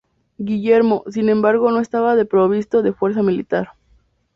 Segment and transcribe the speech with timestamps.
[0.39, 3.73] Guillermo, sin embargo, no estaba desprovisto de fuerza militar.